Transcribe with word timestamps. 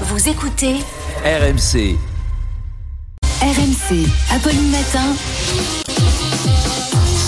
Vous 0.00 0.28
écoutez 0.28 0.74
RMC. 1.24 1.96
RMC, 3.40 4.06
Apolline 4.30 4.70
Matin. 4.70 5.04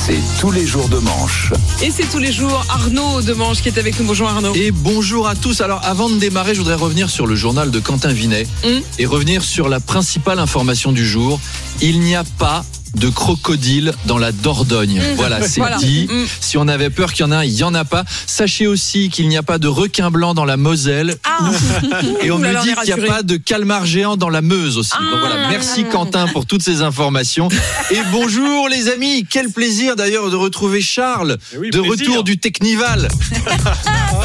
C'est 0.05 0.19
tous 0.41 0.51
les 0.51 0.65
jours 0.67 0.89
de 0.89 0.99
manche. 0.99 1.53
Et 1.83 1.91
c'est 1.91 2.09
tous 2.11 2.19
les 2.19 2.33
jours 2.33 2.65
Arnaud 2.69 3.23
Demange 3.23 3.61
qui 3.63 3.69
est 3.69 3.79
avec 3.79 3.99
nous. 3.99 4.07
Bonjour 4.07 4.29
Arnaud. 4.29 4.55
Et 4.55 4.71
bonjour 4.71 5.29
à 5.29 5.35
tous. 5.35 5.61
Alors 5.61 5.81
avant 5.85 6.09
de 6.09 6.17
démarrer, 6.17 6.55
je 6.55 6.61
voudrais 6.61 6.75
revenir 6.77 7.11
sur 7.11 7.27
le 7.27 7.35
journal 7.35 7.71
de 7.71 7.81
Quentin 7.81 8.13
Vinet 8.13 8.47
Hum. 8.65 8.81
et 8.99 9.07
revenir 9.07 9.43
sur 9.43 9.69
la 9.69 9.81
principale 9.81 10.39
information 10.39 10.93
du 10.93 11.05
jour. 11.07 11.41
Il 11.83 12.01
n'y 12.01 12.15
a 12.15 12.25
pas 12.39 12.65
de 12.97 13.09
crocodile 13.09 13.93
dans 14.07 14.19
la 14.19 14.33
Dordogne. 14.33 15.01
Voilà, 15.17 15.41
c'est 15.47 15.61
Voilà. 15.61 15.77
dit. 15.77 16.07
Hum. 16.11 16.27
Si 16.41 16.59
on 16.59 16.67
avait 16.69 16.91
peur 16.91 17.13
qu'il 17.13 17.25
y 17.25 17.29
en 17.29 17.33
a 17.33 17.39
un, 17.39 17.45
il 17.45 17.53
n'y 17.53 17.63
en 17.63 17.75
a 17.75 17.85
pas. 17.85 18.05
Sachez 18.27 18.67
aussi 18.67 19.09
qu'il 19.11 19.29
n'y 19.29 19.37
a 19.37 19.43
pas 19.43 19.59
de 19.59 19.69
requin 19.69 20.11
blanc 20.11 20.35
dans 20.35 20.45
la 20.45 20.57
Moselle. 20.57 21.17
Ah 21.25 21.51
Et 22.23 22.31
on 22.31 22.39
me 22.39 22.51
dit 22.63 22.75
qu'il 22.85 22.95
n'y 22.95 23.05
a 23.05 23.07
pas 23.07 23.23
de 23.23 23.37
calmar 23.37 23.87
géant 23.87 24.17
dans 24.17 24.29
la 24.31 24.43
Meuse 24.43 24.79
aussi. 24.79 24.93
Donc 24.93 25.21
voilà, 25.21 25.49
merci 25.49 25.85
Quentin 25.85 26.27
pour 26.29 26.47
toutes 26.47 26.63
ces 26.63 26.83
informations. 26.83 27.49
Et 27.91 27.99
bonjour 28.13 28.69
les 28.69 28.89
amis, 28.89 29.27
quel 29.29 29.51
plaisir 29.51 29.97
d'ailleurs 29.97 30.31
de 30.31 30.37
retrouver 30.37 30.81
Charles, 30.81 31.37
de 31.53 31.79
retour 31.79 32.25
du 32.25 32.39
Technival. 32.39 33.09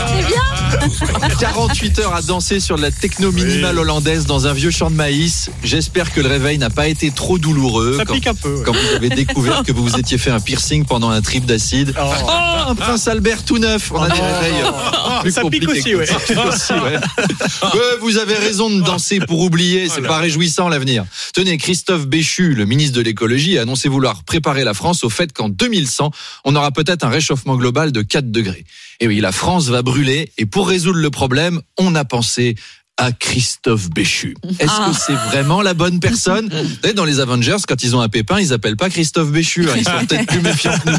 48 1.41 1.99
heures 1.99 2.13
à 2.13 2.21
danser 2.21 2.59
sur 2.59 2.75
de 2.75 2.83
la 2.83 2.91
techno 2.91 3.31
minimale 3.31 3.79
hollandaise 3.79 4.27
dans 4.27 4.45
un 4.45 4.53
vieux 4.53 4.69
champ 4.69 4.91
de 4.91 4.95
maïs. 4.95 5.49
J'espère 5.63 6.13
que 6.13 6.21
le 6.21 6.27
réveil 6.29 6.59
n'a 6.59 6.69
pas 6.69 6.87
été 6.87 7.09
trop 7.09 7.39
douloureux 7.39 7.95
Ça 7.97 8.05
quand, 8.05 8.13
pique 8.13 8.27
un 8.27 8.35
peu. 8.35 8.57
ouais. 8.57 8.63
quand 8.63 8.73
vous 8.73 8.95
avez 8.95 9.09
découvert 9.09 9.63
que 9.63 9.71
vous 9.71 9.81
vous 9.83 9.97
étiez 9.97 10.19
fait 10.19 10.29
un 10.29 10.39
piercing 10.39 10.85
pendant 10.85 11.09
un 11.09 11.19
trip 11.23 11.47
d'acide. 11.47 11.95
Oh. 11.99 12.03
Oh, 12.27 12.69
un 12.69 12.75
prince 12.75 13.07
Albert 13.07 13.43
tout 13.43 13.57
neuf. 13.57 13.91
On 13.91 14.03
a 14.03 14.09
des 14.09 14.21
réveils 14.21 14.61
euh, 14.63 15.21
plus 15.21 15.31
Ça 15.31 15.41
pique 15.49 15.67
aussi, 15.67 15.95
ouais. 15.95 16.05
ça. 16.05 16.13
Ça 16.13 16.19
pique 16.19 16.37
aussi. 16.45 16.73
Ouais, 16.73 17.97
vous 18.01 18.17
avez 18.19 18.35
raison 18.35 18.69
de 18.69 18.81
danser 18.81 19.19
pour 19.19 19.39
oublier, 19.39 19.89
c'est 19.89 20.01
pas 20.01 20.17
réjouissant 20.17 20.69
l'avenir. 20.69 21.05
Tenez, 21.33 21.57
Christophe 21.57 22.07
Béchu, 22.07 22.53
le 22.53 22.65
ministre 22.65 22.97
de 22.97 23.01
l'écologie, 23.01 23.57
a 23.57 23.61
annoncé 23.61 23.87
vouloir 23.87 24.25
préparer 24.25 24.65
la 24.65 24.73
France 24.73 25.05
au 25.05 25.09
fait 25.09 25.31
qu'en 25.31 25.47
2100, 25.47 26.11
on 26.43 26.55
aura 26.57 26.71
peut-être 26.71 27.05
un 27.05 27.09
réchauffement 27.09 27.55
global 27.55 27.93
de 27.93 28.01
4 28.01 28.31
degrés. 28.31 28.65
Et 28.99 29.07
oui, 29.07 29.21
la 29.21 29.31
France 29.31 29.69
va 29.69 29.81
brûler 29.81 30.33
et 30.37 30.45
pour 30.45 30.67
résoudre 30.67 30.99
le 30.99 31.09
problème, 31.09 31.61
on 31.77 31.95
a 31.95 32.03
pensé 32.03 32.55
à 33.01 33.11
Christophe 33.11 33.89
Béchu. 33.89 34.35
Est-ce 34.59 34.77
que 34.91 34.93
c'est 35.05 35.15
vraiment 35.29 35.61
la 35.63 35.73
bonne 35.73 35.99
personne 35.99 36.49
Vous 36.51 36.69
savez, 36.81 36.93
Dans 36.93 37.03
les 37.05 37.19
Avengers, 37.19 37.57
quand 37.67 37.81
ils 37.83 37.95
ont 37.95 38.01
un 38.01 38.09
pépin, 38.09 38.39
ils 38.39 38.53
appellent 38.53 38.77
pas 38.77 38.89
Christophe 38.91 39.31
Béchu. 39.31 39.67
hein, 39.69 39.73
Ils 39.75 39.83
sont 39.83 40.05
peut-être 40.05 40.27
plus 40.27 40.41
méfiants 40.41 40.77
que 40.77 40.89
nous. 40.91 40.97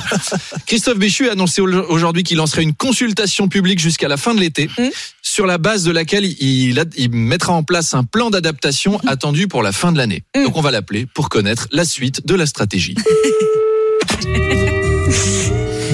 Christophe 0.66 0.98
Béchu 0.98 1.28
a 1.28 1.32
annoncé 1.32 1.60
au- 1.60 1.68
aujourd'hui 1.90 2.24
qu'il 2.24 2.38
lancerait 2.38 2.62
une 2.64 2.74
consultation 2.74 3.48
publique 3.48 3.78
jusqu'à 3.78 4.08
la 4.08 4.16
fin 4.16 4.34
de 4.34 4.40
l'été, 4.40 4.68
Mm. 4.78 4.88
sur 5.22 5.46
la 5.46 5.58
base 5.58 5.84
de 5.84 5.92
laquelle 5.92 6.24
il, 6.24 6.74
mettra 7.12 7.52
en 7.52 7.62
place 7.62 7.94
un 7.94 8.02
plan 8.04 8.30
d'adaptation 8.30 8.98
attendu 9.06 9.46
pour 9.46 9.62
la 9.62 9.70
fin 9.72 9.92
de 9.92 9.98
l'année. 9.98 10.24
Mm. 10.36 10.44
Donc 10.44 10.56
on 10.56 10.60
va 10.60 10.70
l'appeler 10.72 11.06
pour 11.14 11.28
connaître 11.28 11.68
la 11.70 11.84
suite 11.84 12.26
de 12.26 12.34
la 12.34 12.46
stratégie. 12.46 12.96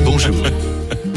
Bonjour. 0.05 0.35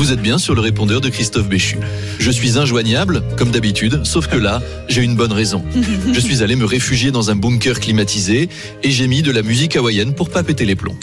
Vous 0.01 0.11
êtes 0.11 0.19
bien 0.19 0.39
sur 0.39 0.55
le 0.55 0.61
répondeur 0.61 0.99
de 0.99 1.09
Christophe 1.09 1.47
Béchu. 1.47 1.77
Je 2.17 2.31
suis 2.31 2.57
injoignable, 2.57 3.21
comme 3.37 3.51
d'habitude, 3.51 4.03
sauf 4.03 4.25
que 4.25 4.35
là, 4.35 4.59
j'ai 4.87 5.03
une 5.03 5.15
bonne 5.15 5.31
raison. 5.31 5.63
Je 6.11 6.19
suis 6.19 6.41
allé 6.41 6.55
me 6.55 6.65
réfugier 6.65 7.11
dans 7.11 7.29
un 7.29 7.35
bunker 7.35 7.79
climatisé 7.79 8.49
et 8.81 8.89
j'ai 8.89 9.05
mis 9.05 9.21
de 9.21 9.31
la 9.31 9.43
musique 9.43 9.75
hawaïenne 9.75 10.15
pour 10.15 10.31
pas 10.31 10.41
péter 10.41 10.65
les 10.65 10.75
plombs. 10.75 10.95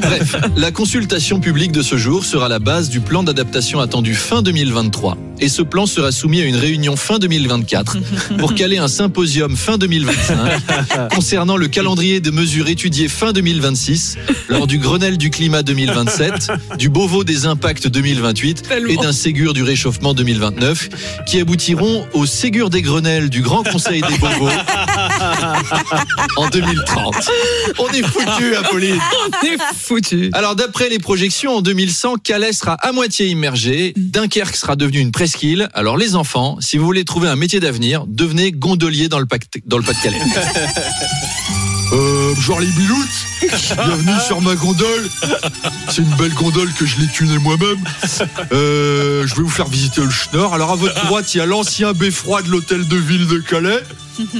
Bref, 0.00 0.36
la 0.56 0.70
consultation 0.70 1.38
publique 1.38 1.72
de 1.72 1.82
ce 1.82 1.98
jour 1.98 2.24
sera 2.24 2.48
la 2.48 2.60
base 2.60 2.88
du 2.88 3.00
plan 3.00 3.22
d'adaptation 3.22 3.78
attendu 3.78 4.14
fin 4.14 4.40
2023. 4.40 5.18
Et 5.40 5.48
ce 5.48 5.62
plan 5.62 5.86
sera 5.86 6.12
soumis 6.12 6.40
à 6.42 6.44
une 6.44 6.56
réunion 6.56 6.96
fin 6.96 7.18
2024 7.18 7.96
pour 8.38 8.54
caler 8.54 8.78
un 8.78 8.88
symposium 8.88 9.56
fin 9.56 9.78
2025 9.78 11.08
concernant 11.14 11.56
le 11.56 11.66
calendrier 11.68 12.20
de 12.20 12.30
mesures 12.30 12.68
étudiées 12.68 13.08
fin 13.08 13.32
2026 13.32 14.18
lors 14.48 14.66
du 14.66 14.78
Grenelle 14.78 15.16
du 15.16 15.30
climat 15.30 15.62
2027, 15.62 16.50
du 16.78 16.88
Beauvau 16.88 17.24
des 17.24 17.46
impacts 17.46 17.86
2028 17.88 18.62
Tellement. 18.68 18.88
et 18.90 18.96
d'un 18.96 19.12
Ségur 19.12 19.52
du 19.54 19.62
réchauffement 19.62 20.12
2029 20.14 20.88
qui 21.26 21.40
aboutiront 21.40 22.06
au 22.12 22.26
Ségur 22.26 22.68
des 22.70 22.82
Grenelles 22.82 23.30
du 23.30 23.40
Grand 23.42 23.62
Conseil 23.62 24.02
des 24.02 24.18
Beauvaux 24.18 24.48
en 26.36 26.48
2030. 26.48 27.14
On 27.78 27.88
est 27.88 28.02
foutu, 28.02 28.54
Apolline. 28.56 28.98
On 29.42 29.46
est 29.46 29.58
foutu. 29.76 30.30
Alors 30.32 30.54
d'après 30.56 30.88
les 30.88 30.98
projections, 30.98 31.56
en 31.56 31.62
2100, 31.62 32.16
Calais 32.22 32.52
sera 32.52 32.74
à 32.74 32.92
moitié 32.92 33.26
immergé, 33.26 33.92
Dunkerque 33.96 34.56
sera 34.56 34.76
devenu 34.76 34.98
une 35.00 35.12
presqu'île. 35.12 35.68
Alors 35.74 35.96
les 35.96 36.16
enfants, 36.16 36.56
si 36.60 36.78
vous 36.78 36.84
voulez 36.84 37.04
trouver 37.04 37.28
un 37.28 37.36
métier 37.36 37.60
d'avenir, 37.60 38.04
devenez 38.06 38.52
gondolier 38.52 39.08
dans 39.08 39.18
le, 39.18 39.26
Pac- 39.26 39.46
dans 39.66 39.78
le 39.78 39.84
Pas-de-Calais. 39.84 40.18
Euh, 41.92 42.34
genre 42.36 42.60
les 42.60 42.68
biloutes, 42.68 43.08
bienvenue 43.74 44.20
sur 44.26 44.40
ma 44.40 44.54
gondole. 44.54 45.10
C'est 45.88 46.02
une 46.02 46.14
belle 46.16 46.32
gondole 46.34 46.72
que 46.74 46.86
je 46.86 47.00
l'ai 47.00 47.08
tunée 47.08 47.38
moi-même. 47.38 47.82
Euh, 48.52 49.26
je 49.26 49.34
vais 49.34 49.42
vous 49.42 49.48
faire 49.48 49.66
visiter 49.66 50.00
le 50.00 50.10
Schnorr. 50.10 50.54
Alors 50.54 50.70
à 50.70 50.76
votre 50.76 51.04
droite, 51.06 51.34
il 51.34 51.38
y 51.38 51.40
a 51.40 51.46
l'ancien 51.46 51.92
beffroi 51.92 52.42
de 52.42 52.50
l'hôtel 52.50 52.86
de 52.86 52.96
ville 52.96 53.26
de 53.26 53.38
Calais. 53.38 53.82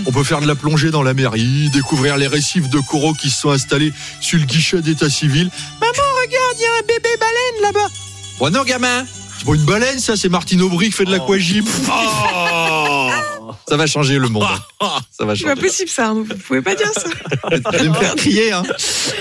On 0.06 0.12
peut 0.12 0.22
faire 0.25 0.41
de 0.41 0.47
la 0.47 0.55
plongée 0.55 0.91
dans 0.91 1.03
la 1.03 1.15
mairie, 1.15 1.71
découvrir 1.71 2.16
les 2.19 2.27
récifs 2.27 2.69
de 2.69 2.78
coraux 2.78 3.15
qui 3.15 3.31
se 3.31 3.41
sont 3.41 3.50
installés 3.50 3.93
sur 4.21 4.38
le 4.38 4.44
guichet 4.44 4.81
d'état 4.82 5.11
civil. 5.11 5.50
Maman, 5.81 5.93
regarde, 5.93 6.56
il 6.59 6.62
y 6.62 6.67
a 6.67 6.69
un 6.78 6.87
bébé 6.87 7.09
baleine 7.19 7.62
là-bas. 7.62 7.88
Oh 8.38 8.50
non, 8.50 8.62
gamin. 8.62 9.05
C'est 9.38 9.47
pas 9.47 9.55
une 9.55 9.65
baleine, 9.65 9.99
ça, 9.99 10.17
c'est 10.17 10.28
Martine 10.28 10.61
Aubry 10.61 10.87
qui 10.87 10.93
fait 10.93 11.06
de 11.06 11.11
l'aquagym. 11.11 11.65
Ça 13.70 13.76
va 13.76 13.86
changer 13.86 14.19
le 14.19 14.28
monde. 14.28 14.42
Ça 15.16 15.25
va 15.25 15.36
C'est 15.36 15.44
pas 15.44 15.54
possible 15.54 15.88
ça 15.88 16.06
Arnaud. 16.06 16.25
Vous 16.25 16.34
pouvez 16.34 16.60
pas 16.60 16.75
dire 16.75 16.92
ça. 16.92 17.04
Vous 17.50 17.60
allez 17.72 17.88
me 17.88 17.94
faire 17.94 18.16
crier, 18.16 18.50
hein. 18.50 18.64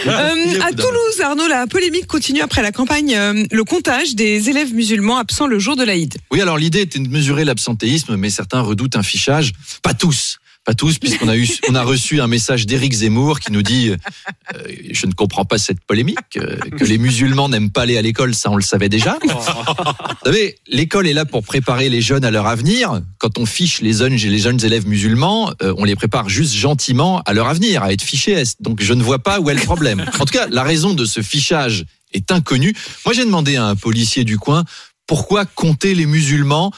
Euh, 0.08 0.60
à. 0.62 0.72
Toulouse, 0.72 1.22
Arnaud, 1.24 1.48
la 1.48 1.68
polémique 1.68 2.08
continue 2.08 2.42
après 2.42 2.64
la 2.64 2.72
campagne 2.72 3.14
euh, 3.16 3.46
le 3.52 3.64
comptage 3.64 4.16
des 4.16 4.50
élèves 4.50 4.74
musulmans 4.74 5.18
absents 5.18 5.46
le 5.46 5.60
jour 5.60 5.76
de 5.76 5.84
l'Aïd. 5.84 6.16
Oui, 6.32 6.42
alors 6.42 6.58
l'idée 6.58 6.82
était 6.82 6.98
de 6.98 7.10
mesurer 7.10 7.46
l'absentéisme, 7.46 8.16
mais 8.16 8.32
certains 8.32 8.62
redoutent 8.62 8.96
un 8.96 9.04
fichage. 9.04 9.52
Pas 9.84 9.94
tous. 9.94 10.40
Pas 10.70 10.76
tous, 10.76 11.00
puisqu'on 11.00 11.28
a 11.30 11.36
eu, 11.36 11.50
on 11.68 11.74
a 11.74 11.82
reçu 11.82 12.22
un 12.22 12.28
message 12.28 12.68
d'Éric 12.68 12.94
Zemmour 12.94 13.40
qui 13.40 13.52
nous 13.52 13.64
dit 13.64 13.90
euh, 13.90 14.58
Je 14.92 15.08
ne 15.08 15.14
comprends 15.14 15.44
pas 15.44 15.58
cette 15.58 15.84
polémique, 15.84 16.38
euh, 16.38 16.58
que 16.58 16.86
les 16.86 17.00
musulmans 17.00 17.50
n'aiment 17.50 17.72
pas 17.72 17.82
aller 17.82 17.98
à 17.98 18.04
l'école, 18.04 18.36
ça 18.36 18.52
on 18.52 18.56
le 18.56 18.62
savait 18.62 18.88
déjà. 18.88 19.18
Vous 19.24 20.26
savez, 20.26 20.60
l'école 20.68 21.08
est 21.08 21.14
là 21.14 21.26
pour 21.26 21.44
préparer 21.44 21.90
les 21.90 22.02
jeunes 22.02 22.24
à 22.24 22.30
leur 22.30 22.46
avenir. 22.46 23.02
Quand 23.18 23.40
on 23.40 23.48
fiche 23.48 23.82
les 23.82 23.94
jeunes, 23.94 24.14
les 24.14 24.38
jeunes 24.38 24.64
élèves 24.64 24.88
musulmans, 24.88 25.52
euh, 25.64 25.74
on 25.80 25.86
les 25.86 25.96
prépare 25.96 26.30
juste 26.30 26.54
gentiment 26.54 27.24
à 27.26 27.34
leur 27.34 27.48
avenir, 27.48 27.82
à 27.82 27.92
être 27.92 28.04
fichés. 28.04 28.44
Donc 28.60 28.80
je 28.80 28.94
ne 28.94 29.02
vois 29.02 29.18
pas 29.18 29.40
où 29.40 29.50
est 29.50 29.56
le 29.56 29.62
problème. 29.62 30.06
En 30.20 30.26
tout 30.26 30.34
cas, 30.38 30.46
la 30.52 30.62
raison 30.62 30.94
de 30.94 31.06
ce 31.06 31.24
fichage 31.24 31.86
est 32.14 32.32
inconnue. 32.32 32.76
Moi, 33.08 33.16
j'ai 33.16 33.26
demandé 33.26 33.56
à 33.56 33.66
un 33.66 33.76
policier 33.76 34.24
du 34.24 34.38
coin 34.38 34.66
pourquoi 35.08 35.46
compter 35.46 35.96
les 35.96 36.06
musulmans? 36.06 36.72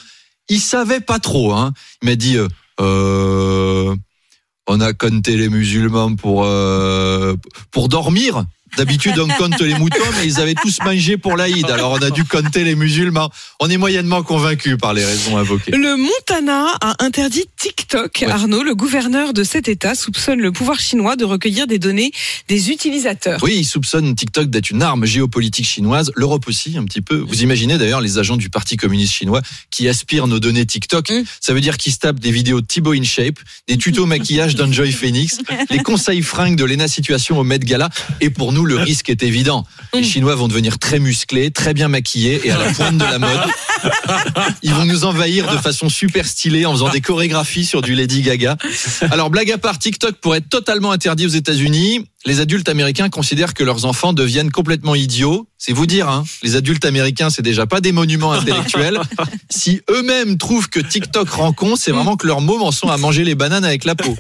Il 0.48 0.62
savait 0.62 1.02
pas 1.02 1.20
trop. 1.20 1.52
Hein. 1.52 1.74
Il 2.02 2.08
m'a 2.08 2.16
dit. 2.16 2.38
Euh, 2.82 3.96
on 4.68 4.80
a 4.80 4.94
compté 4.94 5.38
les 5.38 5.50
musulmans 5.50 6.16
pour 6.16 6.44
euh, 6.46 7.36
pour 7.72 7.90
dormir. 7.90 8.46
D'habitude, 8.78 9.20
on 9.20 9.28
compte 9.28 9.60
les 9.60 9.76
moutons, 9.76 9.98
mais 10.18 10.26
ils 10.26 10.40
avaient 10.40 10.56
tous 10.56 10.80
mangé 10.84 11.18
pour 11.18 11.36
l'Aïd. 11.36 11.70
Alors, 11.70 11.92
on 11.92 12.02
a 12.02 12.10
dû 12.10 12.24
compter 12.24 12.64
les 12.64 12.76
musulmans. 12.76 13.30
On 13.60 13.70
est 13.70 13.78
moyennement 13.78 14.24
convaincu 14.24 14.78
par 14.78 14.94
les 14.94 15.04
raisons 15.04 15.38
invoquées. 15.38 15.72
Le 15.72 15.98
Montana 15.98 16.68
a 16.80 17.04
interdit 17.04 17.46
TikTok. 17.58 18.20
Ouais. 18.22 18.32
Arnaud, 18.32 18.64
le 18.64 18.74
gouverneur 18.74 19.34
de 19.34 19.44
cet 19.44 19.68
État, 19.68 19.94
soupçonne 19.94 20.40
le 20.40 20.52
pouvoir 20.52 20.80
chinois 20.80 21.16
de 21.16 21.26
recueillir 21.26 21.68
des 21.68 21.80
données 21.80 22.12
des 22.48 22.72
utilisateurs. 22.72 23.40
Oui, 23.44 23.58
ils 23.58 23.66
soupçonnent 23.66 24.16
TikTok 24.16 24.50
d'être 24.50 24.70
une 24.70 24.82
arme 24.82 25.06
géopolitique 25.06 25.66
chinoise, 25.66 26.12
l'Europe 26.16 26.48
aussi 26.48 26.78
un 26.78 26.86
petit 26.86 27.02
peu. 27.02 27.18
Vous 27.18 27.44
imaginez 27.44 27.78
d'ailleurs 27.78 28.02
les 28.02 28.20
agents 28.20 28.38
du 28.38 28.50
Parti 28.50 28.78
communiste 28.78 29.14
chinois 29.14 29.42
qui 29.70 29.90
aspirent 29.90 30.28
nos 30.28 30.40
données 30.40 30.66
TikTok. 30.66 31.10
Mm. 31.12 31.24
Ça 31.40 31.54
veut 31.54 31.62
dire 31.62 31.78
qu'ils 31.78 31.92
se 31.92 32.00
tapent 32.00 32.20
des 32.20 32.32
vidéos 32.32 32.62
de 32.62 32.66
Thibaut 32.66 32.94
InShape, 32.94 33.40
des 33.68 33.78
tutos 33.78 34.06
maquillage 34.06 34.56
d'Enjoy 34.56 34.92
Phoenix, 34.92 35.40
les 35.70 35.80
conseils 35.80 36.22
fringues 36.22 36.56
de 36.56 36.66
Lena 36.66 36.88
Situation 36.88 37.38
au 37.38 37.44
Met 37.44 37.60
Gala. 37.60 37.90
Et 38.22 38.30
pour 38.30 38.54
nous, 38.54 38.61
le 38.66 38.76
risque 38.76 39.10
est 39.10 39.24
évident. 39.24 39.66
Les 39.94 40.04
Chinois 40.04 40.36
vont 40.36 40.48
devenir 40.48 40.80
très 40.80 41.00
musclés, 41.00 41.52
très 41.52 41.74
bien 41.74 41.88
maquillés 41.88 42.42
et 42.44 42.52
à 42.52 42.58
la 42.58 42.72
pointe 42.72 42.98
de 42.98 43.04
la 43.04 43.20
mode. 43.20 43.40
Ils 44.64 44.74
vont 44.74 44.86
nous 44.86 45.06
envahir 45.06 45.52
de 45.52 45.58
façon 45.58 45.90
super 45.90 46.26
stylée 46.26 46.66
en 46.66 46.74
faisant 46.74 46.90
des 46.90 47.02
chorégraphies 47.02 47.66
sur 47.66 47.82
du 47.82 47.96
Lady 47.96 48.22
Gaga. 48.22 48.58
Alors, 49.10 49.30
blague 49.30 49.52
à 49.52 49.58
part, 49.58 49.80
TikTok 49.80 50.16
pourrait 50.16 50.40
être 50.40 50.50
totalement 50.50 50.92
interdit 50.92 51.26
aux 51.26 51.30
États-Unis. 51.30 52.06
Les 52.26 52.40
adultes 52.40 52.70
américains 52.70 53.10
considèrent 53.10 53.56
que 53.56 53.64
leurs 53.64 53.86
enfants 53.86 54.14
deviennent 54.14 54.52
complètement 54.52 54.94
idiots. 54.94 55.48
C'est 55.58 55.74
vous 55.74 55.88
dire, 55.88 56.08
hein. 56.08 56.24
Les 56.44 56.56
adultes 56.56 56.86
américains, 56.86 57.32
c'est 57.32 57.42
déjà 57.42 57.66
pas 57.66 57.82
des 57.82 57.92
monuments 57.92 58.32
intellectuels. 58.32 59.00
Si 59.50 59.82
eux-mêmes 59.90 60.38
trouvent 60.38 60.70
que 60.70 60.80
TikTok 60.80 61.30
rend 61.30 61.52
con, 61.52 61.76
c'est 61.76 61.92
vraiment 61.92 62.16
que 62.16 62.26
leurs 62.26 62.40
mômes 62.40 62.62
en 62.62 62.72
sont 62.72 62.88
à 62.88 62.98
manger 62.98 63.26
les 63.26 63.36
bananes 63.36 63.66
avec 63.66 63.84
la 63.84 63.96
peau. 63.96 64.16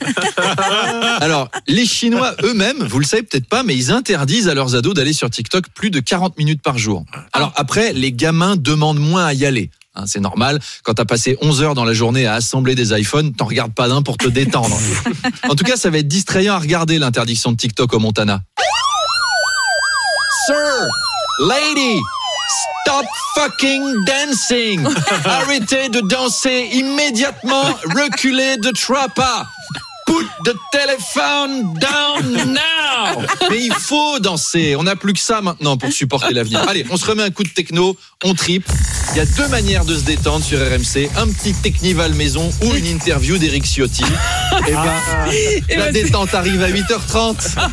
Alors, 1.21 1.50
les 1.68 1.86
Chinois 1.86 2.36
eux-mêmes, 2.44 2.83
vous 2.83 3.00
le 3.00 3.06
savez 3.06 3.24
peut-être 3.24 3.48
pas, 3.48 3.63
mais 3.63 3.75
ils 3.75 3.92
interdisent 3.92 4.50
à 4.50 4.53
leurs 4.53 4.75
ados 4.75 4.94
d'aller 4.94 5.13
sur 5.13 5.30
TikTok 5.30 5.69
plus 5.74 5.89
de 5.89 6.01
40 6.01 6.38
minutes 6.38 6.62
par 6.62 6.77
jour. 6.77 7.06
Alors 7.31 7.53
après, 7.56 7.94
les 7.94 8.12
gamins 8.12 8.57
demandent 8.57 9.00
moins 9.00 9.25
à 9.25 9.33
y 9.33 9.45
aller. 9.45 9.71
Hein, 9.95 10.03
c'est 10.07 10.21
normal. 10.21 10.59
Quand 10.83 10.93
t'as 10.93 11.05
passé 11.05 11.38
11 11.41 11.61
heures 11.63 11.75
dans 11.75 11.83
la 11.83 11.93
journée 11.93 12.25
à 12.25 12.35
assembler 12.35 12.75
des 12.75 12.97
iPhones, 12.97 13.33
t'en 13.33 13.45
regardes 13.45 13.73
pas 13.73 13.89
d'un 13.89 14.01
pour 14.01 14.17
te 14.17 14.27
détendre. 14.27 14.77
en 15.49 15.55
tout 15.55 15.65
cas, 15.65 15.75
ça 15.75 15.89
va 15.89 15.97
être 15.97 16.07
distrayant 16.07 16.53
à 16.53 16.59
regarder 16.59 16.97
l'interdiction 16.97 17.51
de 17.51 17.57
TikTok 17.57 17.93
au 17.93 17.99
Montana. 17.99 18.41
Sir, 20.45 20.88
lady, 21.39 21.99
stop 22.83 23.05
fucking 23.35 24.05
dancing. 24.05 24.88
Arrêtez 25.25 25.89
de 25.89 25.99
danser 26.01 26.69
immédiatement. 26.73 27.65
Reculez 27.83 28.57
de 28.57 28.71
trois 28.71 29.09
pas. 29.09 29.47
Put 30.12 30.28
the 30.44 30.54
telephone 30.74 31.74
down 31.80 32.54
now. 32.54 33.22
Mais 33.50 33.63
il 33.63 33.74
faut 33.74 34.19
danser. 34.19 34.75
On 34.75 34.84
n'a 34.84 34.98
plus 34.98 35.13
que 35.13 35.22
ça 35.22 35.42
maintenant 35.42 35.78
pour 35.78 35.90
supporter 35.94 36.34
l'avenir. 36.34 36.66
Allez, 36.68 36.86
on 36.90 36.98
se 36.98 37.06
remet 37.06 37.24
un 37.24 37.30
coup 37.31 37.44
de 37.44 37.50
techno, 37.50 37.96
on 38.25 38.34
tripe. 38.34 38.68
Il 39.13 39.18
y 39.18 39.19
a 39.22 39.25
deux 39.25 39.48
manières 39.48 39.86
de 39.86 39.96
se 39.96 40.02
détendre 40.04 40.44
sur 40.44 40.60
RMC. 40.60 41.10
Un 41.16 41.28
petit 41.28 41.54
technival 41.54 42.13
maison 42.13 42.52
ou 42.62 42.74
une 42.74 42.88
interview 42.88 43.38
d'Eric 43.38 43.63
Ciotti. 43.66 44.04
Et 44.68 44.74
ben, 44.74 44.92
Et 45.69 45.75
la 45.78 45.92
détente 45.94 46.34
arrive 46.34 46.62
à 46.62 46.69
8h30. 46.69 47.56
À, 47.56 47.66
à 47.66 47.69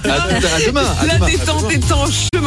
demain. 0.65 0.83
à 1.01 1.07
la 1.07 1.15
demain. 1.15 1.27
détente 1.27 1.73
est 1.73 1.93
en 1.93 2.07
chemin. 2.07 2.39